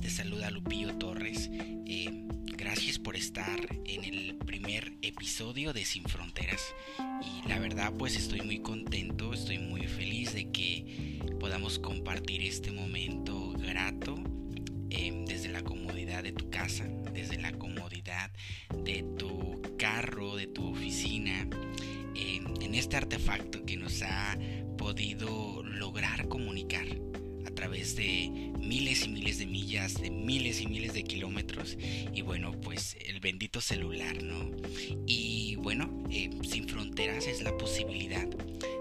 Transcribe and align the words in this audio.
Te 0.00 0.10
saluda 0.10 0.50
Lupillo 0.50 0.96
Torres. 0.96 1.50
Eh, 1.86 2.26
gracias 2.56 2.98
por 2.98 3.16
estar 3.16 3.60
en 3.84 4.04
el 4.04 4.36
primer 4.36 4.92
episodio 5.02 5.72
de 5.72 5.84
Sin 5.84 6.04
Fronteras. 6.04 6.62
Y 6.98 7.48
la 7.48 7.58
verdad 7.58 7.92
pues 7.98 8.16
estoy 8.16 8.40
muy 8.40 8.60
contento, 8.60 9.34
estoy 9.34 9.58
muy 9.58 9.86
feliz 9.86 10.32
de 10.34 10.50
que 10.50 11.18
podamos 11.38 11.78
compartir 11.78 12.42
este 12.42 12.70
momento 12.70 13.52
grato 13.58 14.14
eh, 14.90 15.24
desde 15.26 15.48
la 15.48 15.62
comodidad 15.62 16.22
de 16.22 16.32
tu 16.32 16.48
casa, 16.48 16.84
desde 17.12 17.38
la 17.38 17.52
comodidad 17.52 18.30
de 18.84 19.04
tu 19.18 19.60
carro, 19.78 20.36
de 20.36 20.46
tu 20.46 20.68
oficina, 20.68 21.48
eh, 22.14 22.40
en 22.60 22.74
este 22.74 22.96
artefacto 22.96 23.64
que 23.64 23.76
nos 23.76 24.02
ha 24.02 24.38
podido 24.78 25.62
lograr 25.62 26.28
comunicar 26.28 26.86
través 27.50 27.96
de 27.96 28.52
miles 28.58 29.04
y 29.04 29.08
miles 29.08 29.38
de 29.38 29.46
millas, 29.46 30.00
de 30.00 30.10
miles 30.10 30.60
y 30.60 30.66
miles 30.66 30.94
de 30.94 31.02
kilómetros. 31.02 31.76
Y 32.12 32.22
bueno, 32.22 32.52
pues 32.60 32.96
el 33.06 33.20
bendito 33.20 33.60
celular, 33.60 34.22
¿no? 34.22 34.50
Y 35.06 35.56
bueno, 35.56 36.04
eh, 36.10 36.30
sin 36.48 36.68
fronteras 36.68 37.26
es 37.26 37.42
la 37.42 37.56
posibilidad 37.56 38.26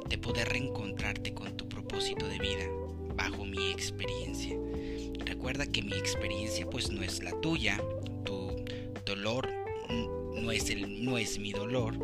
de 0.10 0.18
poder 0.18 0.50
reencontrarte 0.50 1.34
con 1.34 1.56
tu 1.58 1.68
propósito 1.68 2.28
de 2.28 2.40
vida 2.40 2.66
bajo 3.16 3.46
mi 3.46 3.72
experiencia. 3.72 4.56
Recuerda 5.26 5.66
que 5.66 5.82
mi 5.82 5.94
experiencia 5.94 6.70
pues 6.70 6.92
no 6.92 7.02
es 7.02 7.24
la 7.24 7.40
tuya, 7.42 7.82
tu 8.26 8.64
dolor 9.06 9.62
no 10.42 10.52
es, 10.52 10.70
el, 10.70 11.04
no 11.04 11.18
es 11.18 11.40
mi 11.40 11.52
dolor 11.52 11.98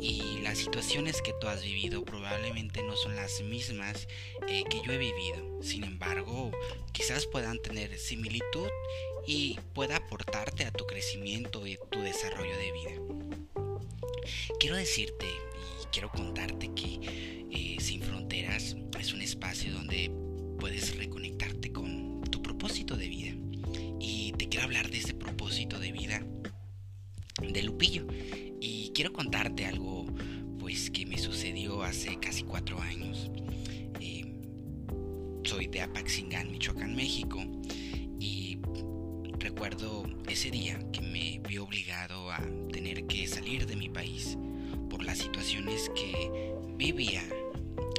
y 0.00 0.40
las 0.42 0.58
situaciones 0.58 1.22
que 1.22 1.32
tú 1.40 1.48
has 1.48 1.62
vivido 1.62 2.04
probablemente 2.04 2.82
no 2.82 2.96
son 2.96 3.16
las 3.16 3.42
mismas 3.42 4.08
eh, 4.48 4.64
que 4.68 4.80
yo 4.84 4.92
he 4.92 4.98
vivido. 4.98 5.49
Sin 5.62 5.84
embargo, 5.84 6.50
quizás 6.92 7.26
puedan 7.26 7.60
tener 7.60 7.98
similitud 7.98 8.68
y 9.26 9.58
pueda 9.74 9.96
aportarte 9.96 10.64
a 10.64 10.70
tu 10.70 10.86
crecimiento 10.86 11.66
y 11.66 11.78
tu 11.90 12.00
desarrollo 12.00 12.56
de 12.56 12.72
vida. 12.72 12.92
Quiero 14.58 14.76
decirte 14.76 15.26
y 15.26 15.86
quiero 15.92 16.10
contarte 16.10 16.72
que 16.74 17.46
eh, 17.50 17.76
Sin 17.80 18.02
Fronteras 18.02 18.76
es 18.98 19.12
un 19.12 19.22
espacio 19.22 19.72
donde 19.72 20.10
puedes 20.58 20.96
reconectarte 20.96 21.72
con 21.72 22.22
tu 22.22 22.42
propósito 22.42 22.96
de 22.96 23.08
vida. 23.08 23.34
Y 23.98 24.32
te 24.32 24.48
quiero 24.48 24.64
hablar 24.64 24.90
de 24.90 24.98
ese 40.40 40.50
día 40.50 40.78
que 40.90 41.02
me 41.02 41.38
vi 41.46 41.58
obligado 41.58 42.32
a 42.32 42.38
tener 42.72 43.06
que 43.06 43.26
salir 43.26 43.66
de 43.66 43.76
mi 43.76 43.90
país 43.90 44.38
por 44.88 45.04
las 45.04 45.18
situaciones 45.18 45.90
que 45.94 46.54
vivía 46.78 47.22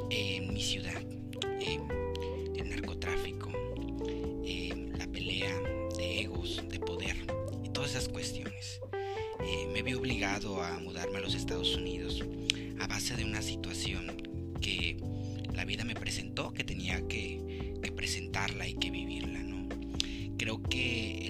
en 0.10 0.52
mi 0.52 0.60
ciudad. 0.60 1.00
Eh, 1.60 1.80
el 2.56 2.68
narcotráfico, 2.68 3.52
eh, 4.44 4.90
la 4.98 5.06
pelea 5.06 5.56
de 5.96 6.22
egos, 6.22 6.64
de 6.68 6.80
poder 6.80 7.16
y 7.64 7.70
todas 7.70 7.92
esas 7.92 8.10
cuestiones. 8.10 8.82
Eh, 9.44 9.68
me 9.72 9.84
vi 9.84 9.94
obligado 9.94 10.64
a 10.64 10.80
mudarme 10.80 11.20
a 11.20 11.22
los 11.22 11.36
Estados 11.36 11.76
Unidos 11.76 12.24
a 12.80 12.88
base 12.88 13.16
de 13.16 13.24
una 13.24 13.44
situación 13.44 14.20
que 14.60 14.98
la 15.54 15.64
vida 15.64 15.84
me 15.84 15.94
presentó, 15.94 16.52
que 16.54 16.64
tenía 16.64 17.08
que, 17.08 17.78
presentarla 17.96 18.68
y 18.68 18.74
que 18.74 18.90
vivirla, 18.90 19.44
¿no? 19.44 19.70
Creo 20.40 20.64
que 20.64 21.21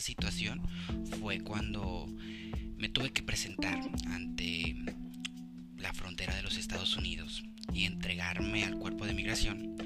esa 0.00 0.06
situación 0.06 0.62
fue 1.20 1.40
cuando 1.40 2.08
me 2.78 2.88
tuve 2.88 3.10
que 3.10 3.22
presentar 3.22 3.78
ante 4.06 4.74
la 5.76 5.92
frontera 5.92 6.34
de 6.34 6.42
los 6.42 6.56
Estados 6.56 6.96
Unidos 6.96 7.44
y 7.74 7.84
entregarme 7.84 8.64
al 8.64 8.78
cuerpo 8.78 9.04
de 9.04 9.12
migración 9.12 9.76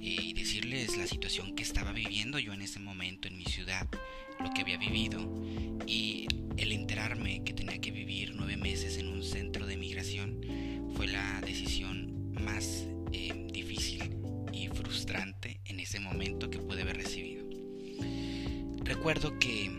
eh, 0.00 0.16
y 0.22 0.32
decirles 0.32 0.96
la 0.96 1.06
situación 1.06 1.54
que 1.54 1.62
estaba 1.62 1.92
viviendo 1.92 2.38
yo 2.38 2.54
en 2.54 2.62
ese 2.62 2.80
momento 2.80 3.28
en 3.28 3.36
mi 3.36 3.44
ciudad 3.44 3.86
lo 4.40 4.50
que 4.54 4.62
había 4.62 4.78
vivido 4.78 5.20
y 5.86 6.26
el 6.56 6.72
enterarme 6.72 7.44
que 7.44 7.52
tenía 7.52 7.78
que 7.78 7.90
vivir 7.90 8.32
nueve 8.34 8.56
meses 8.56 8.96
en 8.96 9.08
un 9.08 9.22
centro 9.22 9.66
de 9.66 9.76
migración 9.76 10.40
fue 10.96 11.08
la 11.08 11.42
decisión 11.42 11.77
Recuerdo 18.98 19.38
que, 19.38 19.70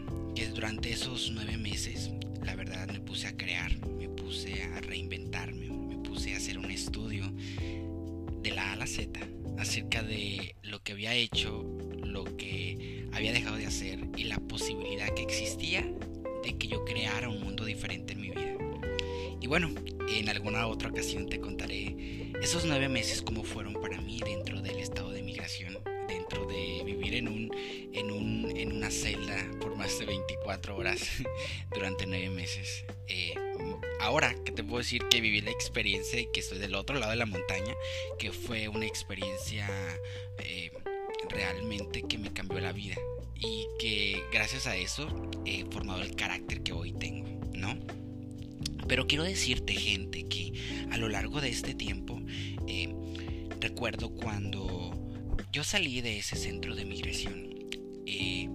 durante 0.56 0.94
esos 0.94 1.30
nueve 1.32 1.58
meses 1.58 2.10
la 2.42 2.56
verdad 2.56 2.88
me 2.88 3.02
puse 3.02 3.28
a 3.28 3.36
crear, 3.36 3.70
me 3.98 4.08
puse 4.08 4.64
a 4.64 4.80
reinventarme, 4.80 5.68
me 5.70 5.98
puse 5.98 6.34
a 6.34 6.38
hacer 6.38 6.58
un 6.58 6.72
estudio 6.72 7.26
de 8.42 8.52
la 8.52 8.70
A 8.70 8.74
a 8.74 8.76
la 8.78 8.88
Z 8.88 9.20
acerca 9.58 10.04
de 10.04 10.56
lo 10.64 10.82
que 10.82 10.94
había 10.94 11.14
hecho, 11.14 11.66
lo 12.02 12.24
que 12.38 13.10
había 13.12 13.34
dejado 13.34 13.58
de 13.58 13.66
hacer 13.66 14.08
y 14.16 14.24
la 14.24 14.38
posibilidad 14.38 15.14
que 15.14 15.24
existía 15.24 15.86
de 16.42 16.58
que 16.58 16.70
yo 16.70 16.86
creara 16.86 17.28
un 17.28 17.42
mundo 17.42 17.66
diferente 17.66 18.14
en 18.14 18.22
mi 18.22 18.30
vida. 18.30 18.56
Y 19.42 19.48
bueno, 19.48 19.70
en 20.08 20.30
alguna 20.30 20.66
otra 20.66 20.88
ocasión 20.88 21.28
te 21.28 21.42
contaré 21.42 22.32
esos 22.42 22.64
nueve 22.64 22.88
meses 22.88 23.22
cómo 23.22 23.44
fueron 23.44 23.74
para 23.74 24.00
mí 24.00 24.22
dentro 24.24 24.62
del 24.62 24.80
estado 24.80 25.12
de 25.12 25.24
migración, 25.24 25.78
dentro 26.10 26.46
de 26.46 26.82
vivir 26.84 27.16
en, 27.16 27.28
un, 27.28 27.52
en, 27.94 28.12
un, 28.12 28.52
en 28.58 28.74
una 28.74 28.92
celda 28.92 29.50
por 29.62 29.76
más 29.76 29.98
de 30.00 30.06
24 30.06 30.76
horas 30.76 31.00
durante 31.74 32.06
nueve 32.06 32.30
meses. 32.30 32.84
Eh, 33.08 33.34
ahora 34.02 34.36
que 34.44 34.52
te 34.52 34.64
puedo 34.64 34.80
decir 34.80 35.04
que 35.10 35.22
viví 35.22 35.42
la 35.42 35.52
experiencia 35.52 36.20
y 36.20 36.28
que 36.32 36.40
estoy 36.40 36.58
del 36.58 36.76
otro 36.76 36.98
lado 36.98 37.12
de 37.12 37.18
la 37.18 37.26
montaña, 37.26 37.74
que 38.18 38.32
fue 38.32 38.68
una 38.68 38.86
experiencia 38.86 39.68
eh, 40.40 40.72
realmente 41.30 42.04
que 42.04 42.18
me 42.18 42.34
cambió 42.34 42.60
la 42.60 42.72
vida 42.72 42.96
y 43.36 43.68
que 43.80 44.22
gracias 44.32 44.68
a 44.68 44.76
eso 44.76 45.08
he 45.46 45.66
formado 45.66 46.02
el 46.02 46.16
carácter 46.16 46.62
que 46.62 46.74
hoy 46.74 46.92
tengo, 46.94 47.28
¿no? 47.54 47.78
Pero 48.88 49.06
quiero 49.06 49.24
decirte, 49.24 49.76
gente, 49.76 50.24
que 50.24 50.52
a 50.92 50.98
lo 50.98 51.10
largo 51.10 51.40
de 51.42 51.50
este 51.50 51.76
tiempo, 51.76 52.20
eh, 52.68 52.94
recuerdo 53.60 54.10
cuando 54.10 54.89
yo 55.52 55.64
salí 55.64 56.02
de 56.02 56.20
ese 56.20 56.36
centro 56.36 56.76
de 56.76 56.86
migración 56.86 57.50
eh, 58.06 58.48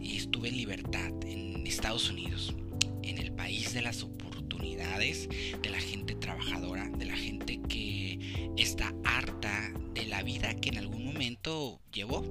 y 0.00 0.16
estuve 0.16 0.48
en 0.48 0.56
libertad 0.56 1.12
en 1.24 1.64
Estados 1.66 2.10
Unidos, 2.10 2.54
en 3.02 3.18
el 3.18 3.32
país 3.32 3.72
de 3.74 3.82
las 3.82 4.02
oportunidades, 4.02 5.28
de 5.62 5.70
la 5.70 5.78
gente 5.78 6.16
trabajadora, 6.16 6.88
de 6.88 7.04
la 7.04 7.16
gente 7.16 7.60
que 7.68 8.18
está 8.56 8.92
harta 9.04 9.72
de 9.94 10.06
la 10.06 10.22
vida 10.22 10.54
que 10.54 10.70
en 10.70 10.78
algún 10.78 11.04
momento 11.04 11.80
llevó 11.92 12.24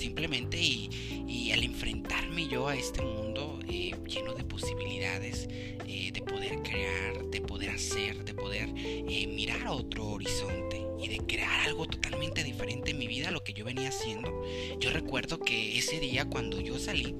simplemente 0.00 0.58
y, 0.58 1.50
al 1.52 1.62
enfrentarme 1.64 2.46
yo 2.48 2.68
a 2.68 2.76
este 2.76 3.02
mundo 3.02 3.58
eh, 3.68 3.92
lleno 4.06 4.34
de 4.34 4.44
posibilidades 4.44 5.48
eh, 5.86 6.10
de 6.12 6.22
poder 6.22 6.62
crear 6.62 7.24
de 7.28 7.40
poder 7.40 7.70
hacer 7.70 8.24
de 8.24 8.32
poder 8.32 8.72
eh, 8.76 9.26
mirar 9.26 9.66
a 9.66 9.72
otro 9.72 10.06
horizonte 10.06 10.80
y 11.02 11.08
de 11.08 11.18
crear 11.18 11.68
algo 11.68 11.86
totalmente 11.86 12.44
diferente 12.44 12.92
en 12.92 12.98
mi 12.98 13.08
vida 13.08 13.28
a 13.28 13.30
lo 13.30 13.42
que 13.42 13.52
yo 13.52 13.64
venía 13.64 13.88
haciendo. 13.88 14.42
Yo 14.78 14.90
recuerdo 14.90 15.40
que 15.40 15.78
ese 15.78 15.98
día 15.98 16.24
cuando 16.24 16.60
yo 16.60 16.78
salí 16.78 17.14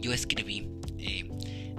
yo 0.00 0.12
escribí 0.12 0.68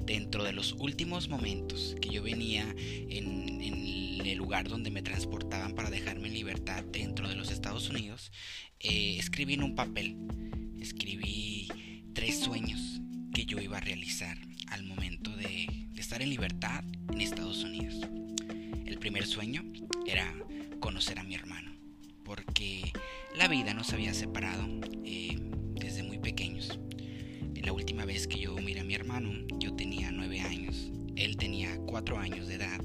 dentro 0.06 0.44
de 0.44 0.54
los 0.54 0.74
últimos 0.74 1.30
momentos 1.30 1.96
que 2.02 2.10
yo 2.10 2.22
venía 2.22 2.64
en, 2.78 3.62
en 3.62 3.95
el 4.22 4.38
lugar 4.38 4.68
donde 4.68 4.92
me 4.92 5.02
transportaban 5.02 5.74
para 5.74 5.90
dejarme 5.90 6.28
en 6.28 6.34
libertad 6.34 6.84
dentro 6.86 7.28
de 7.28 7.36
los 7.36 7.52
Estados 7.52 7.90
Unidos, 7.90 8.32
eh, 8.80 9.18
escribí 9.20 9.56
en 9.56 9.64
un 9.64 9.76
papel, 9.76 10.18
escribí 10.80 11.68
tres 12.14 12.40
sueños 12.40 13.02
que 13.34 13.46
yo 13.46 13.60
iba 13.60 13.78
a 13.78 13.82
realizar 13.82 14.38
al 14.70 14.84
momento 14.84 15.36
de, 15.36 15.68
estar 15.98 16.22
en 16.22 16.30
libertad 16.30 16.84
en 17.12 17.22
Estados 17.22 17.64
Unidos. 17.64 17.96
El 18.86 19.00
primer 19.00 19.26
sueño 19.26 19.64
era 20.06 20.32
conocer 20.80 21.18
a 21.18 21.24
mi 21.24 21.34
hermano, 21.34 21.72
porque 22.24 22.92
la 23.36 23.48
vida 23.48 23.74
nos 23.74 23.92
había 23.92 24.14
separado 24.14 24.68
eh, 25.04 25.38
desde 25.74 26.04
muy 26.04 26.20
pequeños. 26.20 26.80
La 27.56 27.74
última 27.74 28.06
vez 28.06 28.28
que 28.28 28.40
yo 28.40 28.56
miré 28.58 28.82
a 28.82 28.84
mi 28.84 28.94
hermano, 28.94 29.32
yo 29.58 29.76
tenía 29.76 30.12
nueve 30.12 30.42
años, 30.42 30.92
él 31.16 31.38
tenía 31.38 31.78
cuatro 31.88 32.20
años 32.20 32.48
de 32.48 32.56
edad 32.56 32.80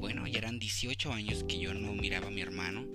bueno, 0.00 0.26
ya 0.26 0.38
eran 0.38 0.58
18 0.58 1.12
años 1.12 1.44
que 1.46 1.58
yo 1.58 1.74
no 1.74 1.92
miraba 1.92 2.28
a 2.28 2.30
mi 2.30 2.40
hermano 2.40 2.86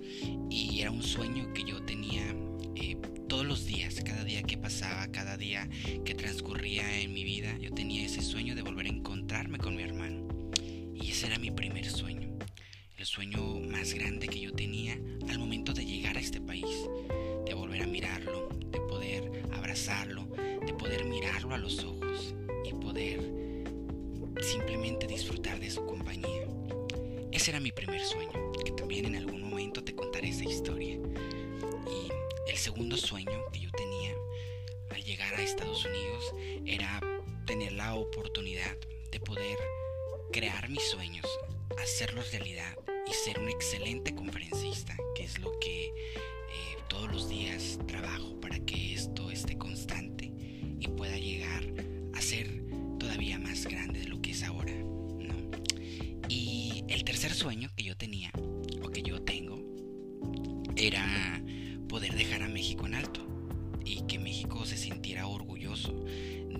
y 0.50 0.80
era 0.80 0.90
un 0.90 1.04
sueño 1.04 1.52
que 1.54 1.62
yo 1.62 1.80
tenía 1.84 2.34
eh, 2.74 2.96
todos 3.28 3.46
los 3.46 3.64
días, 3.64 4.02
cada 4.04 4.24
día 4.24 4.42
que 4.42 4.58
pasaba, 4.58 5.06
cada 5.12 5.36
día 5.36 5.68
que 6.04 6.14
transcurría 6.16 7.00
en 7.00 7.14
mi 7.14 7.22
vida, 7.22 7.56
yo 7.58 7.72
tenía 7.72 8.04
ese 8.04 8.22
sueño 8.22 8.56
de 8.56 8.62
volver 8.62 8.86
a 8.86 8.88
encontrarme 8.88 9.56
con 9.58 9.76
mi 9.76 9.84
hermano. 9.84 10.26
Y 10.94 11.12
ese 11.12 11.28
era 11.28 11.38
mi 11.38 11.52
primer 11.52 11.84
sueño. 11.86 12.36
El 12.98 13.06
sueño 13.06 13.60
más 13.60 13.94
grande 13.94 14.26
que 14.26 14.40
yo 14.40 14.52
tenía 14.52 14.98
al 15.28 15.38
momento 15.38 15.72
de 15.72 15.84
llegar 15.84 16.16
a 16.16 16.20
este 16.20 16.40
país, 16.40 16.90
de 17.46 17.54
volver 17.54 17.82
a 17.82 17.86
mirarlo, 17.86 18.48
de 18.72 18.80
poder 18.80 19.44
abrazarlo, 19.52 20.26
de 20.66 20.74
poder 20.74 21.04
mirarlo 21.04 21.54
a 21.54 21.58
los 21.58 21.84
ojos 21.84 22.34
y 22.68 22.72
poder 22.72 23.20
simplemente 24.42 25.06
disfrutar 25.06 25.60
de 25.60 25.70
su 25.70 25.86
compañía. 25.86 26.35
Ese 27.46 27.52
era 27.52 27.60
mi 27.60 27.70
primer 27.70 28.04
sueño, 28.04 28.50
que 28.64 28.72
también 28.72 29.04
en 29.04 29.14
algún 29.14 29.40
momento 29.40 29.84
te 29.84 29.94
contaré 29.94 30.30
esa 30.30 30.42
historia. 30.42 30.96
Y 30.96 32.50
el 32.50 32.56
segundo 32.56 32.96
sueño 32.96 33.44
que 33.52 33.60
yo 33.60 33.70
tenía 33.70 34.16
al 34.90 35.04
llegar 35.04 35.32
a 35.32 35.42
Estados 35.42 35.84
Unidos 35.84 36.34
era 36.64 37.00
tener 37.46 37.70
la 37.74 37.94
oportunidad 37.94 38.76
de 39.12 39.20
poder 39.20 39.56
crear 40.32 40.68
mis 40.68 40.82
sueños, 40.90 41.24
hacerlos 41.78 42.32
realidad 42.32 42.76
y 43.06 43.12
ser 43.12 43.38
un 43.38 43.48
excelente 43.48 44.12
conferencista, 44.12 44.96
que 45.14 45.22
es 45.22 45.38
lo 45.38 45.56
que 45.60 45.84
eh, 45.84 45.92
todos 46.88 47.12
los 47.12 47.28
días 47.28 47.78
trabajo 47.86 48.40
para 48.40 48.58
que 48.58 48.94
esto 48.94 49.30
esté 49.30 49.56
constante 49.56 50.32
y 50.80 50.88
pueda 50.96 51.16
llegar 51.16 51.62
a 52.12 52.20
ser 52.20 52.60
todavía 52.98 53.38
más 53.38 53.68
grande 53.68 54.00
de 54.00 54.08
lo 54.08 54.20
que 54.20 54.32
es 54.32 54.42
ahora. 54.42 54.95
El 56.88 57.02
tercer 57.02 57.34
sueño 57.34 57.68
que 57.74 57.82
yo 57.82 57.96
tenía, 57.96 58.30
o 58.80 58.90
que 58.90 59.02
yo 59.02 59.20
tengo, 59.20 59.60
era 60.76 61.42
poder 61.88 62.14
dejar 62.14 62.44
a 62.44 62.48
México 62.48 62.86
en 62.86 62.94
alto 62.94 63.26
y 63.84 64.02
que 64.06 64.20
México 64.20 64.64
se 64.64 64.76
sintiera 64.76 65.26
orgulloso 65.26 65.92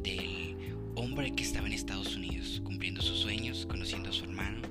del 0.02 0.56
hombre 0.96 1.32
que 1.32 1.44
estaba 1.44 1.68
en 1.68 1.74
Estados 1.74 2.16
Unidos, 2.16 2.60
cumpliendo 2.64 3.02
sus 3.02 3.20
sueños, 3.20 3.66
conociendo 3.66 4.08
a 4.08 4.12
su 4.12 4.24
hermano, 4.24 4.62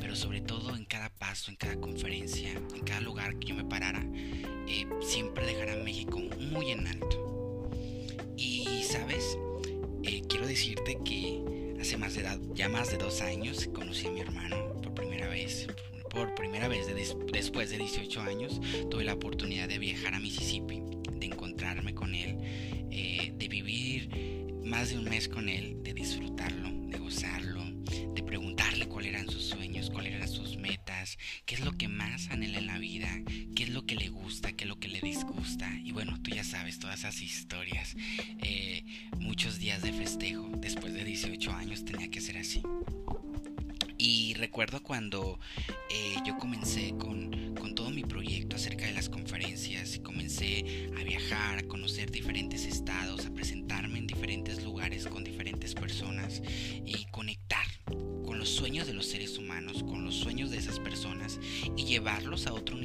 pero 0.00 0.16
sobre 0.16 0.40
todo 0.40 0.74
en 0.74 0.84
cada 0.84 1.10
paso, 1.10 1.52
en 1.52 1.56
cada 1.58 1.76
conferencia, 1.76 2.50
en 2.50 2.82
cada 2.84 3.00
lugar 3.00 3.38
que 3.38 3.48
yo 3.48 3.54
me 3.54 3.64
parara, 3.64 4.04
eh, 4.66 4.86
siempre 5.00 5.46
dejar 5.46 5.70
a 5.70 5.76
México 5.76 6.18
muy 6.18 6.72
en 6.72 6.88
alto. 6.88 7.70
Y 8.36 8.82
sabes, 8.82 9.38
eh, 10.02 10.22
quiero 10.28 10.48
decirte 10.48 10.98
que 11.04 11.76
hace 11.80 11.96
más 11.98 12.14
de 12.14 12.24
ya 12.54 12.68
más 12.68 12.90
de 12.90 12.98
dos 12.98 13.20
años 13.20 13.68
conocí 13.72 14.08
a 14.08 14.10
mi 14.10 14.20
hermano 14.20 14.73
por 16.10 16.34
primera 16.34 16.68
vez. 16.68 16.86
Después 17.32 17.70
de 17.70 17.78
18 17.78 18.20
años 18.20 18.60
tuve 18.90 19.04
la 19.04 19.14
oportunidad 19.14 19.68
de 19.68 19.78
viajar 19.78 20.14
a 20.14 20.20
Mississippi, 20.20 20.82
de 21.12 21.26
encontrarme 21.26 21.94
con 21.94 22.14
él, 22.14 22.38
eh, 22.90 23.32
de 23.36 23.48
vivir 23.48 24.08
más 24.64 24.90
de 24.90 24.98
un 24.98 25.04
mes 25.04 25.28
con 25.28 25.48
él, 25.48 25.76
recuerdo 44.54 44.84
cuando 44.84 45.40
eh, 45.90 46.14
yo 46.24 46.38
comencé 46.38 46.94
con, 46.96 47.56
con, 47.56 47.74
todo 47.74 47.90
mi 47.90 48.04
proyecto 48.04 48.54
acerca 48.54 48.86
de 48.86 48.92
las 48.92 49.08
conferencias 49.08 49.96
y 49.96 49.98
comencé 49.98 50.92
a 50.96 51.02
viajar, 51.02 51.58
a 51.58 51.62
conocer 51.64 52.12
diferentes 52.12 52.64
estados, 52.64 53.26
a 53.26 53.34
presentarme 53.34 53.98
en 53.98 54.06
diferentes 54.06 54.62
lugares 54.62 55.08
con 55.08 55.24
diferentes 55.24 55.74
personas 55.74 56.40
y 56.86 57.04
conectar 57.06 57.66
con 58.24 58.38
los 58.38 58.48
sueños 58.48 58.86
de 58.86 58.94
los 58.94 59.06
seres 59.06 59.38
humanos, 59.38 59.82
con 59.82 60.04
los 60.04 60.14
sueños 60.14 60.52
de 60.52 60.58
esas 60.58 60.78
personas 60.78 61.40
y 61.76 61.86
llevarlos 61.86 62.46
a 62.46 62.54
otro 62.54 62.76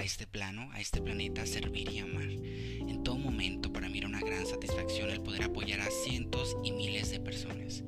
a 0.00 0.02
este 0.02 0.26
plano, 0.26 0.70
a 0.72 0.80
este 0.80 1.02
planeta, 1.02 1.44
servir 1.44 1.90
y 1.90 1.98
amar. 1.98 2.24
En 2.24 3.02
todo 3.04 3.18
momento 3.18 3.70
para 3.70 3.90
mí 3.90 3.98
era 3.98 4.08
una 4.08 4.20
gran 4.20 4.46
satisfacción 4.46 5.10
el 5.10 5.20
poder 5.20 5.44
apoyar 5.44 5.80
a 5.82 5.90
cientos 5.90 6.56
y 6.64 6.72
miles 6.72 7.10
de 7.10 7.20
personas. 7.20 7.84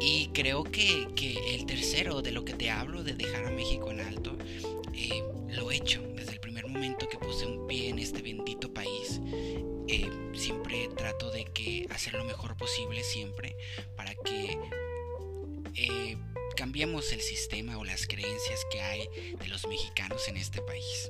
Y 0.00 0.28
creo 0.28 0.64
que, 0.64 1.06
el 1.54 1.66
tercero 1.66 2.22
de 2.22 2.32
lo 2.32 2.46
que 2.46 2.54
te 2.54 2.70
hablo, 2.70 3.02
de 3.02 3.12
dejar 3.12 3.44
a 3.44 3.50
México 3.50 3.90
en 3.90 4.00
alto, 4.00 4.38
eh, 4.94 5.22
lo 5.50 5.70
he 5.70 5.76
hecho 5.76 6.00
desde 6.14 6.32
el 6.32 6.40
primer 6.40 6.66
momento 6.66 7.06
que 7.08 7.18
puse 7.18 7.44
un 7.44 7.66
pie 7.66 7.90
en 7.90 7.98
este 7.98 8.22
bendito 8.22 8.72
país. 8.72 9.20
Eh, 9.86 10.10
siempre 10.32 10.88
trato 10.96 11.30
de 11.30 11.44
que 11.44 11.86
hacer 11.90 12.14
lo 12.14 12.24
mejor 12.24 12.56
posible 12.56 13.02
siempre 13.02 13.54
para 13.96 14.14
que 14.14 14.58
eh, 15.74 16.16
cambiemos 16.58 17.12
el 17.12 17.20
sistema 17.20 17.78
o 17.78 17.84
las 17.84 18.08
creencias 18.08 18.66
que 18.72 18.80
hay 18.80 19.08
de 19.38 19.46
los 19.46 19.68
mexicanos 19.68 20.26
en 20.26 20.36
este 20.36 20.60
país. 20.60 21.08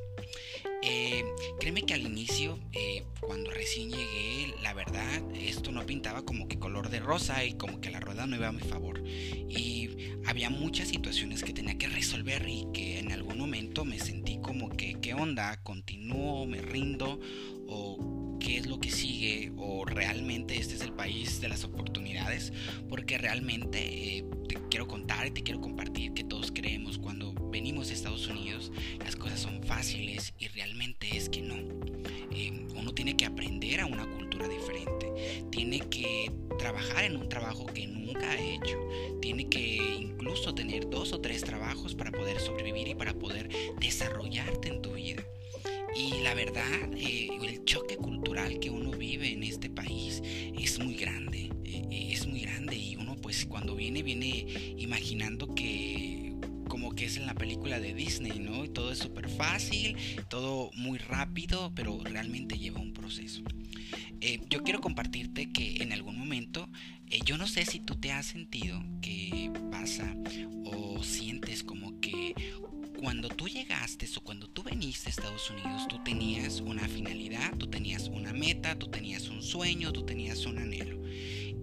Eh, 0.82 1.24
créeme 1.58 1.84
que 1.84 1.94
al 1.94 2.02
inicio, 2.02 2.58
eh, 2.74 3.04
cuando 3.18 3.50
recién 3.50 3.90
llegué, 3.90 4.54
la 4.62 4.74
verdad, 4.74 5.22
esto 5.34 5.72
no 5.72 5.86
pintaba 5.86 6.22
como 6.22 6.48
que 6.48 6.58
color 6.58 6.90
de 6.90 7.00
rosa 7.00 7.46
y 7.46 7.54
como 7.54 7.80
que 7.80 7.90
la 7.90 7.98
rueda 7.98 8.26
no 8.26 8.36
iba 8.36 8.48
a 8.48 8.52
mi 8.52 8.60
favor. 8.60 9.02
Y 9.08 9.88
había 10.26 10.50
muchas 10.50 10.88
situaciones 10.88 11.42
que 11.42 11.54
tenía 11.54 11.78
que 11.78 11.88
resolver 11.88 12.46
y 12.46 12.66
que 12.74 12.98
en 12.98 13.10
algún 13.10 13.38
momento 13.38 13.86
me 13.86 13.98
sentí 13.98 14.38
como 14.42 14.68
que, 14.68 15.00
¿qué 15.00 15.14
onda? 15.14 15.62
¿Continúo? 15.62 16.44
¿Me 16.44 16.60
rindo? 16.60 17.20
¿O 17.66 18.36
qué 18.38 18.58
es 18.58 18.66
lo 18.66 18.80
que 18.80 18.90
sigue? 18.90 19.50
¿O 19.56 19.86
realmente 19.86 20.58
este 20.58 20.74
es 20.74 20.82
el 20.82 20.92
país 20.92 21.40
de 21.40 21.48
las 21.48 21.64
oportunidades? 21.64 22.52
Porque 22.90 23.16
realmente 23.16 24.18
eh, 24.18 24.24
quiero 24.78 24.92
contar 24.92 25.26
y 25.26 25.32
te 25.32 25.42
quiero 25.42 25.60
compartir 25.60 26.14
que 26.14 26.22
todos 26.22 26.52
creemos 26.52 26.98
cuando 26.98 27.34
venimos 27.50 27.90
a 27.90 27.94
Estados 27.94 28.28
Unidos 28.28 28.70
las 29.04 29.16
cosas 29.16 29.40
son 29.40 29.60
fáciles 29.64 30.34
y 30.38 30.46
realmente 30.46 31.16
es 31.16 31.28
que 31.28 31.42
no. 31.42 31.56
Eh, 32.30 32.64
uno 32.76 32.94
tiene 32.94 33.16
que 33.16 33.26
aprender 33.26 33.80
a 33.80 33.86
una 33.86 34.08
cultura 34.08 34.46
diferente, 34.46 35.44
tiene 35.50 35.80
que 35.80 36.30
trabajar 36.60 37.02
en 37.02 37.16
un 37.16 37.28
trabajo 37.28 37.66
que 37.66 37.88
nunca 37.88 38.30
ha 38.30 38.38
hecho, 38.38 38.78
tiene 39.20 39.48
que 39.48 39.96
incluso 39.98 40.54
tener 40.54 40.88
dos 40.88 41.12
o 41.12 41.20
tres 41.20 41.42
trabajos 41.42 41.96
para 41.96 42.12
poder 42.12 42.38
sobrevivir 42.38 42.86
y 42.86 42.94
para 42.94 43.14
poder 43.14 43.48
desarrollarte 43.81 44.69
en 44.69 44.81
tu 44.81 44.92
vida. 44.92 45.24
Y 45.98 46.22
la 46.22 46.32
verdad, 46.32 46.92
eh, 46.96 47.28
el 47.42 47.64
choque 47.64 47.96
cultural 47.96 48.60
que 48.60 48.70
uno 48.70 48.93
vive 48.93 49.32
en 49.32 49.43
este 49.43 49.69
país 49.69 50.22
es 50.24 50.78
muy 50.78 50.94
grande, 50.94 51.50
eh, 51.64 52.10
es 52.12 52.24
muy 52.24 52.43
grande 52.43 52.76
y 52.76 52.94
uno 52.94 53.17
pues 53.17 53.46
cuando 53.46 53.74
viene 53.74 54.05
viene 54.05 54.46
imaginando 54.78 55.52
que 55.56 56.36
como 56.69 56.94
que 56.94 57.06
es 57.06 57.17
en 57.17 57.26
la 57.26 57.34
película 57.34 57.81
de 57.81 57.94
Disney, 57.94 58.38
¿no? 58.38 58.64
Y 58.64 58.69
todo 58.69 58.93
es 58.93 58.98
súper 58.98 59.28
fácil, 59.28 59.96
todo 60.28 60.70
muy 60.76 60.98
rápido, 60.98 61.72
pero 61.74 61.98
realmente 62.05 62.58
lleva 62.58 62.81
un 62.81 62.93
proceso. 62.93 63.43
Eh, 64.20 64.40
yo 64.48 64.62
quiero 64.62 64.81
compartirte 64.81 65.50
que 65.50 65.82
en 65.82 65.93
algún 65.93 66.17
momento, 66.17 66.69
eh, 67.10 67.19
yo 67.24 67.38
no 67.38 67.48
sé 67.48 67.64
si 67.64 67.81
tú 67.81 67.96
te 67.96 68.12
has 68.12 68.26
sentido 68.26 68.81
que 69.00 69.50
pasa 69.72 70.14
o 70.64 71.02
sientes 71.02 71.64
como 71.64 71.98
que 72.00 72.34
cuando 72.98 73.28
tú 73.28 73.46
llegaste 73.88 74.18
o 74.18 74.22
cuando 74.22 74.48
tú 74.48 74.62
veniste 74.62 75.08
a 75.08 75.10
Estados 75.10 75.50
Unidos, 75.50 75.88
tú 75.88 76.02
tenías 76.04 76.60
una 76.60 76.86
finalidad, 76.88 77.56
tú 77.56 77.68
tenías 77.68 78.08
una 78.08 78.32
meta, 78.32 78.78
tú 78.78 78.90
tenías 78.90 79.28
un 79.28 79.42
sueño, 79.42 79.92
tú 79.92 80.04
tenías 80.04 80.44
un 80.44 80.58
anhelo. 80.58 81.02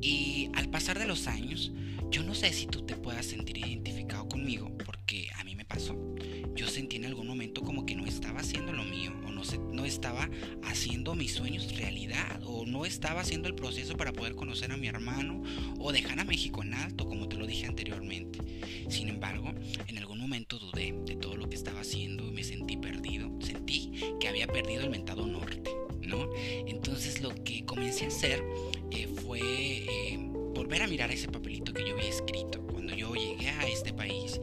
Y 0.01 0.50
al 0.53 0.70
pasar 0.70 0.98
de 0.98 1.05
los 1.05 1.27
años, 1.27 1.72
yo 2.10 2.24
no 2.24 2.34
sé 2.34 2.51
si 2.51 2.65
tú 2.65 2.86
te 2.86 2.96
puedas 2.96 3.27
sentir 3.27 3.60
identificado 3.60 4.27
conmigo, 4.27 4.75
porque 4.86 5.29
a 5.36 5.44
mí 5.44 5.55
me 5.55 5.65
pasó. 5.65 6.15
Estaba 9.86 10.30
haciendo 10.63 11.15
mis 11.15 11.34
sueños 11.34 11.75
realidad, 11.77 12.42
o 12.46 12.65
no 12.65 12.86
estaba 12.86 13.22
haciendo 13.22 13.48
el 13.48 13.56
proceso 13.56 13.98
para 13.98 14.13
poder 14.13 14.36
conocer 14.36 14.72
a 14.72 14.77
mi 14.77 14.88
hermano, 14.88 15.44
o 15.80 15.92
dejar 15.92 16.20
a 16.20 16.25
México 16.25 16.63
en 16.63 16.74
alto, 16.74 17.06
como 17.06 17.27
te 17.27 17.38
lo 17.38 17.48
dije 17.48 17.65
anteriormente. 17.65 18.39
Sin 18.89 19.10
embargo, 19.10 19.54
en 19.88 19.98
algún 19.98 20.20
momento 20.20 20.60
dudé 20.60 20.94
de 21.06 21.15
todo 21.15 21.36
lo 21.36 21.50
que 21.50 21.56
estaba 21.56 21.82
haciendo 21.82 22.27
y 22.27 22.32
me 22.32 22.44
sentí 22.44 22.77
perdido. 22.77 23.32
Sentí 23.42 23.92
que 24.20 24.27
había 24.27 24.48
perdido 24.48 24.84
el 24.84 24.89
mentado 24.89 25.25
norte, 25.25 25.72
¿no? 26.01 26.30
Entonces 26.68 27.22
lo 27.22 27.34
que 27.44 27.65
comencé 27.65 28.06
a 28.06 28.08
hacer 28.10 28.44
eh, 28.92 29.08
fue 29.08 29.39
eh, 29.42 30.18
volver 30.54 30.82
a 30.82 30.88
mirar 30.88 31.12
ese 31.12 31.27
papelito 31.27 31.74
que 31.74 31.88
yo 31.88 31.96
había 31.96 32.10
escrito 32.10 32.62
cuando 32.68 32.96
yo 32.96 33.13
llegué 33.13 33.50
a 33.50 33.68
este 33.68 33.94
país 33.94 34.39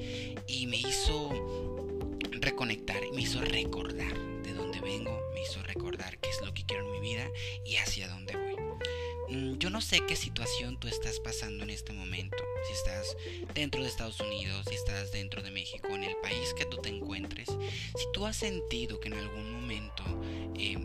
y 0.46 0.66
me 0.66 0.76
hizo 0.76 1.30
reconectar, 2.32 3.00
me 3.14 3.22
hizo 3.22 3.40
recordar 3.40 4.31
vengo, 4.82 5.18
me 5.32 5.42
hizo 5.42 5.62
recordar 5.62 6.18
qué 6.18 6.28
es 6.28 6.40
lo 6.42 6.52
que 6.52 6.64
quiero 6.64 6.86
en 6.86 6.92
mi 6.92 7.00
vida 7.00 7.26
y 7.64 7.76
hacia 7.76 8.08
dónde 8.08 8.36
voy. 8.36 8.56
Mm, 9.34 9.58
yo 9.58 9.70
no 9.70 9.80
sé 9.80 10.00
qué 10.06 10.16
situación 10.16 10.78
tú 10.78 10.88
estás 10.88 11.20
pasando 11.20 11.64
en 11.64 11.70
este 11.70 11.92
momento, 11.92 12.36
si 12.66 12.72
estás 12.74 13.16
dentro 13.54 13.82
de 13.82 13.88
Estados 13.88 14.20
Unidos, 14.20 14.66
si 14.68 14.74
estás 14.74 15.12
dentro 15.12 15.42
de 15.42 15.50
México, 15.50 15.88
en 15.88 16.04
el 16.04 16.16
país 16.16 16.52
que 16.54 16.66
tú 16.66 16.76
te 16.78 16.90
encuentres, 16.90 17.48
si 17.48 18.04
tú 18.12 18.26
has 18.26 18.36
sentido 18.36 19.00
que 19.00 19.08
en 19.08 19.14
algún 19.14 19.52
momento 19.52 20.04
eh, 20.58 20.76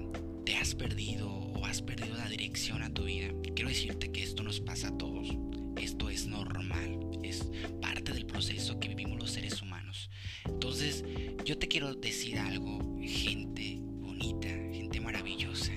te 0.46 0.56
has 0.56 0.76
perdido 0.76 1.48
has 1.68 1.82
perdido 1.82 2.16
la 2.16 2.30
dirección 2.30 2.82
a 2.82 2.94
tu 2.94 3.04
vida, 3.04 3.28
quiero 3.54 3.70
decirte 3.70 4.12
que 4.12 4.24
esto 4.24 4.42
nos 4.42 4.62
pasa 4.62 4.88
a 4.88 4.98
todos. 4.98 5.28
Esto 5.76 6.10
es 6.10 6.26
normal, 6.26 7.00
es 7.24 7.50
parte 7.82 8.14
del 8.14 8.26
proceso 8.26 8.80
que 8.80 8.88
vivimos 8.88 9.20
los 9.20 9.32
seres 9.32 9.62
humanos. 9.62 10.10
Entonces, 10.46 11.04
yo 11.44 11.58
te 11.58 11.68
quiero 11.68 11.94
decir 11.94 12.40
algo, 12.40 12.80
gente 13.02 13.82
gente 14.20 15.00
maravillosa. 15.00 15.72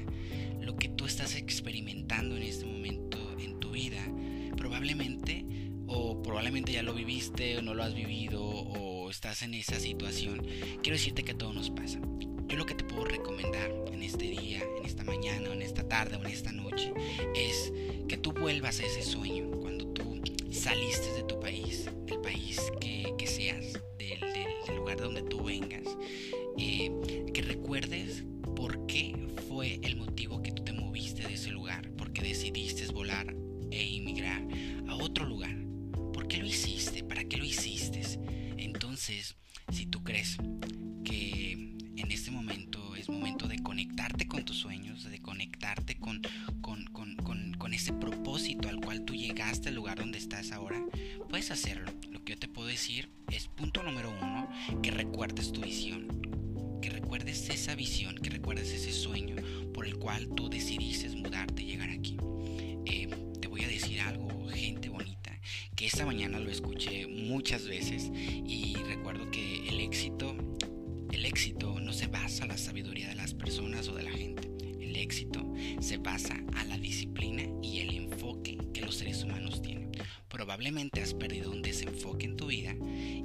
Lo 0.60 0.76
que 0.76 0.88
tú 0.88 1.06
estás 1.06 1.36
experimentando 1.36 2.36
en 2.36 2.42
este 2.42 2.66
momento 2.66 3.18
en 3.38 3.58
tu 3.60 3.70
vida, 3.70 4.02
probablemente 4.56 5.44
o 5.86 6.22
probablemente 6.22 6.72
ya 6.72 6.82
lo 6.82 6.94
viviste 6.94 7.58
o 7.58 7.62
no 7.62 7.74
lo 7.74 7.82
has 7.82 7.94
vivido 7.94 8.42
o 8.44 9.10
estás 9.10 9.42
en 9.42 9.54
esa 9.54 9.80
situación, 9.80 10.46
quiero 10.82 10.96
decirte 10.96 11.24
que 11.24 11.34
todo 11.34 11.52
nos 11.52 11.70
pasa. 11.70 12.00
Yo 12.46 12.56
lo 12.56 12.66
que 12.66 12.74
te 12.74 12.84
puedo 12.84 13.04
recomendar 13.04 13.72
en 13.92 14.02
este 14.02 14.24
día, 14.24 14.60
en 14.78 14.84
esta 14.84 15.04
mañana, 15.04 15.50
o 15.50 15.52
en 15.52 15.62
esta 15.62 15.88
tarde 15.88 16.16
o 16.16 16.20
en 16.20 16.26
esta 16.32 16.52
noche, 16.52 16.92
es 17.34 17.72
que 18.08 18.16
tú 18.16 18.32
vuelvas 18.32 18.80
a 18.80 18.86
ese 18.86 19.02
sueño 19.02 19.50
cuando 19.60 19.86
tú 19.88 20.20
saliste 20.50 21.12
de 21.12 21.22
tu 21.24 21.38
país 21.38 21.79
tú 49.60 49.64
llegaste 49.64 49.68
al 49.68 49.74
lugar 49.74 49.98
donde 49.98 50.18
estás 50.18 50.52
ahora, 50.52 50.82
puedes 51.28 51.50
hacerlo. 51.50 51.92
Lo 52.10 52.24
que 52.24 52.32
yo 52.32 52.38
te 52.38 52.48
puedo 52.48 52.66
decir 52.66 53.10
es 53.30 53.48
punto 53.48 53.82
número 53.82 54.10
uno, 54.10 54.48
que 54.82 54.90
recuerdes 54.90 55.52
tu 55.52 55.60
visión, 55.60 56.78
que 56.80 56.88
recuerdes 56.88 57.48
esa 57.50 57.74
visión, 57.74 58.16
que 58.16 58.30
recuerdes 58.30 58.72
ese 58.72 58.92
sueño 58.92 59.36
por 59.74 59.86
el 59.86 59.96
cual 59.98 60.28
tú 60.34 60.48
decidiste 60.48 61.10
mudarte 61.10 61.64
llegar 61.64 61.90
aquí. 61.90 62.16
Eh, 62.86 63.08
te 63.40 63.48
voy 63.48 63.64
a 63.64 63.68
decir 63.68 64.00
algo, 64.00 64.48
gente 64.48 64.88
bonita, 64.88 65.38
que 65.76 65.86
esta 65.86 66.06
mañana 66.06 66.40
lo 66.40 66.50
escuché 66.50 67.06
muchas 67.06 67.66
veces 67.66 68.10
y 68.14 68.76
recuerdo 68.86 69.30
que 69.30 69.68
el 69.68 69.80
éxito 69.80 70.34
el 71.12 71.26
éxito 71.26 71.80
no 71.80 71.92
se 71.92 72.06
basa 72.06 72.44
en 72.44 72.50
la 72.50 72.56
sabiduría 72.56 73.08
de 73.08 73.16
las 73.16 73.34
personas 73.34 73.88
o 73.88 73.94
de 73.94 74.04
la 74.04 74.12
gente. 74.12 74.48
El 74.80 74.96
éxito 74.96 75.52
se 75.80 75.98
basa 75.98 76.36
a 76.54 76.64
Probablemente 80.70 81.02
has 81.02 81.14
perdido 81.14 81.50
un 81.50 81.62
desenfoque 81.62 82.26
en 82.26 82.36
tu 82.36 82.46
vida 82.46 82.76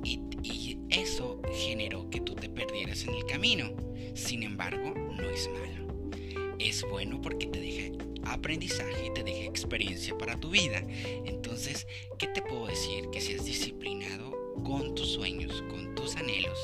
y, 0.04 0.80
eso 0.90 1.40
generó 1.54 2.10
que 2.10 2.20
tú 2.20 2.34
te 2.34 2.50
perdieras 2.50 3.04
en 3.04 3.14
el 3.14 3.24
camino. 3.28 3.72
Sin 4.16 4.42
embargo, 4.42 4.96
no 4.96 5.30
es 5.30 5.48
malo. 5.50 6.10
Es 6.58 6.82
bueno 6.90 7.22
porque 7.22 7.46
te 7.46 7.60
deja 7.60 7.92
aprendizaje 8.24 9.06
y 9.06 9.14
te 9.14 9.24
deja 9.24 9.44
experiencia 9.44 10.18
para 10.18 10.40
tu 10.40 10.50
vida. 10.50 10.84
Entonces, 11.26 11.86
¿qué 12.18 12.26
te 12.26 12.42
puedo 12.42 12.66
decir? 12.66 13.12
Que 13.12 13.22
seas 13.22 13.46
disciplinado 13.46 14.32
con 14.64 14.96
tus 14.96 15.12
sueños, 15.12 15.64
con 15.70 15.94
tus 15.94 16.16
anhelos, 16.16 16.58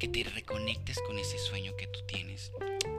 que 0.00 0.08
te 0.08 0.24
reconectes 0.24 0.98
con 1.06 1.16
ese 1.16 1.38
sueño 1.38 1.76
que 1.76 1.86
tú 1.86 2.00
tienes. 2.08 2.50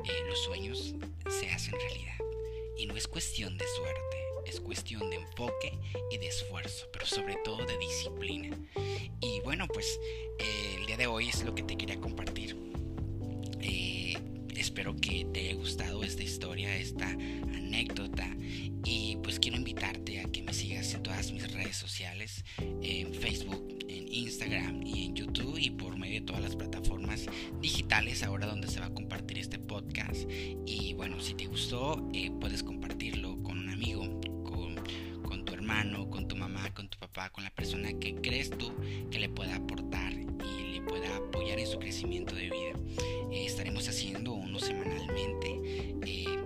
Eh, 0.05 0.23
los 0.29 0.41
sueños 0.41 0.95
se 1.27 1.49
hacen 1.49 1.73
realidad 1.73 2.17
y 2.77 2.85
no 2.85 2.95
es 2.95 3.09
cuestión 3.09 3.57
de 3.57 3.65
suerte, 3.75 4.17
es 4.45 4.59
cuestión 4.59 5.09
de 5.09 5.17
enfoque 5.17 5.77
y 6.11 6.17
de 6.17 6.27
esfuerzo, 6.27 6.87
pero 6.91 7.05
sobre 7.05 7.35
todo 7.43 7.65
de 7.65 7.77
disciplina. 7.77 8.57
Y 9.21 9.39
bueno, 9.41 9.67
pues 9.67 9.99
eh, 10.39 10.77
el 10.79 10.85
día 10.85 10.97
de 10.97 11.07
hoy 11.07 11.29
es 11.29 11.43
lo 11.43 11.55
que 11.55 11.63
te 11.63 11.77
quería 11.77 11.99
compartir. 11.99 12.57
Eh, 13.61 14.17
espero 14.55 14.95
que 14.95 15.25
te 15.33 15.41
haya 15.41 15.55
gustado 15.55 16.03
esta 16.03 16.23
historia, 16.23 16.75
esta 16.77 17.07
anécdota 17.09 18.29
y 18.85 19.17
pues 19.23 19.39
quiero 19.39 19.57
invitarte 19.57 20.19
a 20.19 20.25
que 20.25 20.43
me 20.43 20.53
sigas 20.53 20.93
en 20.93 21.03
todas 21.03 21.31
mis 21.31 21.51
redes 21.51 21.75
sociales, 21.75 22.45
en 22.57 23.13
Facebook, 23.13 23.79
en 23.87 24.11
Instagram 24.11 24.85
y 24.85 25.05
en 25.05 25.15
YouTube 25.15 25.57
y 25.57 25.71
por 25.71 25.97
medio 25.97 26.19
de 26.21 26.25
todas 26.25 26.41
las 26.41 26.55
plataformas 26.55 27.25
digitales 27.61 28.23
ahora 28.23 28.45
donde 28.45 28.67
se 28.67 28.79
va 28.79 28.87
a 28.87 28.93
compartir 28.93 29.39
este 29.39 29.59
podcast. 29.59 30.29
Y 30.65 30.93
bueno, 30.93 31.19
si 31.19 31.33
te 31.33 31.47
gustó, 31.47 32.09
eh, 32.13 32.31
puedes 32.39 32.63
compartirlo 32.63 33.41
con 33.43 33.57
un 33.59 33.69
amigo, 33.69 34.14
hermano, 35.65 36.12
con 36.12 36.27
tu 36.27 36.36
mamá, 36.36 36.72
con 36.75 36.88
tu 36.89 37.00
papá, 37.00 37.31
con 37.31 37.43
la 37.43 37.50
persona 37.50 37.91
que 38.00 38.13
crees 38.13 38.51
tú 38.51 38.72
que 39.10 39.17
le 39.17 39.29
pueda 39.29 39.55
aportar 39.55 40.13
y 40.13 40.74
le 40.74 40.81
pueda 40.81 41.17
apoyar 41.17 41.57
en 41.57 41.65
su 41.65 41.79
crecimiento 41.79 42.36
de 42.36 42.51
vida. 42.51 42.79
Eh, 43.31 43.45
estaremos 43.48 43.89
haciendo 43.89 44.34
uno 44.34 44.60
semanalmente. 44.60 45.91
Eh, 46.05 46.38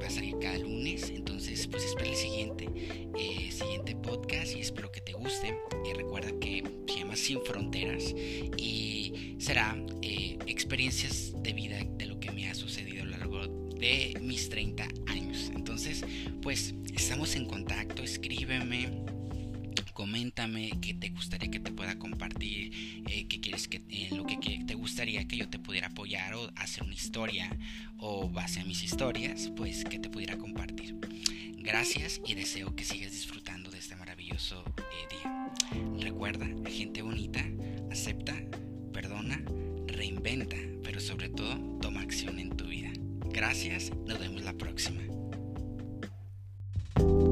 va 0.00 0.06
a 0.06 0.10
salir 0.10 0.36
cada 0.40 0.58
lunes, 0.58 1.10
entonces 1.10 1.66
pues 1.66 1.82
espera 1.82 2.10
el 2.10 2.16
siguiente, 2.16 2.68
siguiente 3.50 3.96
podcast 3.96 4.54
y 4.54 4.60
espero 4.60 4.92
que 4.92 5.00
te 5.00 5.12
guste. 5.12 5.58
Recuerda 5.96 6.30
que 6.38 6.62
sin 7.16 7.42
Fronteras 7.42 8.14
y 8.56 9.34
será 9.38 9.76
eh, 10.02 10.38
experiencias 10.46 11.32
de 11.42 11.52
vida 11.52 11.78
de 11.96 12.06
lo 12.06 12.20
que 12.20 12.30
me 12.30 12.48
ha 12.48 12.54
sucedido 12.54 13.02
a 13.02 13.06
lo 13.06 13.10
largo 13.10 13.46
de 13.74 14.16
mis 14.20 14.48
30 14.48 14.86
años. 15.06 15.50
Entonces, 15.54 16.04
pues 16.42 16.74
estamos 16.98 17.36
en 17.36 17.46
contacto, 17.46 18.02
escríbeme 18.02 19.04
coméntame 19.92 20.70
qué 20.80 20.94
te 20.94 21.08
gustaría 21.08 21.50
que 21.50 21.58
te 21.58 21.72
pueda 21.72 21.98
compartir, 21.98 23.02
eh, 23.08 23.26
qué 23.28 23.40
quieres 23.40 23.66
que, 23.66 23.82
eh, 23.88 24.08
lo 24.12 24.26
que, 24.26 24.38
que, 24.38 24.62
te 24.64 24.74
gustaría 24.74 25.26
que 25.26 25.36
yo 25.36 25.48
te 25.48 25.58
pudiera 25.58 25.88
apoyar 25.88 26.34
o 26.34 26.50
hacer 26.54 26.84
una 26.84 26.94
historia 26.94 27.50
o 27.98 28.28
base 28.28 28.60
a 28.60 28.64
mis 28.64 28.84
historias, 28.84 29.50
pues 29.56 29.84
que 29.84 29.98
te 29.98 30.08
pudiera 30.08 30.38
compartir. 30.38 30.96
Gracias 31.56 32.20
y 32.24 32.34
deseo 32.34 32.76
que 32.76 32.84
sigas 32.84 33.10
disfrutando 33.10 33.70
de 33.70 33.78
este 33.78 33.96
maravilloso 33.96 34.62
día. 35.10 35.52
Recuerda, 36.00 36.46
gente 36.68 37.02
bonita, 37.02 37.44
acepta, 37.90 38.34
perdona, 38.92 39.42
reinventa, 39.86 40.56
pero 40.84 41.00
sobre 41.00 41.28
todo 41.28 41.56
toma 41.80 42.02
acción 42.02 42.38
en 42.38 42.56
tu 42.56 42.66
vida. 42.66 42.92
Gracias, 43.32 43.90
nos 44.06 44.18
vemos 44.20 44.42
la 44.42 44.52
próxima. 44.52 45.17
Bye. 46.98 47.27